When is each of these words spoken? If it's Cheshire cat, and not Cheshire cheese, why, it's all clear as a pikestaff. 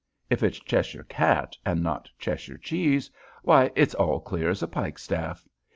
If 0.31 0.41
it's 0.41 0.59
Cheshire 0.59 1.03
cat, 1.03 1.55
and 1.63 1.83
not 1.83 2.09
Cheshire 2.17 2.57
cheese, 2.57 3.11
why, 3.43 3.71
it's 3.75 3.93
all 3.93 4.19
clear 4.19 4.49
as 4.49 4.63
a 4.63 4.67
pikestaff. 4.67 5.47